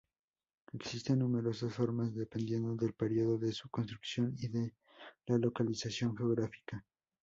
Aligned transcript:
Existen 0.73 1.19
numerosas 1.19 1.71
formas, 1.75 2.15
dependiendo 2.15 2.75
del 2.75 2.93
período 2.95 3.37
de 3.37 3.51
su 3.53 3.69
construcción 3.69 4.33
y 4.35 4.47
de 4.47 4.73
la 5.27 5.37
localización 5.37 6.17
geográfica. 6.17 6.83